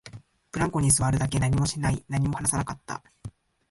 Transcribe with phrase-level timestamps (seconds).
[0.51, 3.03] ブランコに座るだけ、何もしない、何も話さなかった